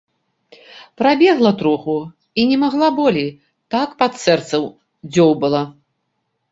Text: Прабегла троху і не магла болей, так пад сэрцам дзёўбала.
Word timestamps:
Прабегла 1.01 1.51
троху 1.59 1.95
і 2.39 2.47
не 2.53 2.57
магла 2.63 2.89
болей, 3.01 3.29
так 3.77 3.89
пад 4.01 4.13
сэрцам 4.27 4.63
дзёўбала. 5.13 5.63